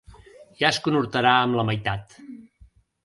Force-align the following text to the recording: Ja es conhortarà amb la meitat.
Ja 0.61 0.67
es 0.75 0.79
conhortarà 0.87 1.35
amb 1.41 1.59
la 1.59 1.67
meitat. 1.71 2.17